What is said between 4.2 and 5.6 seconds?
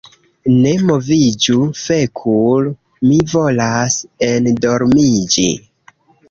endormiĝi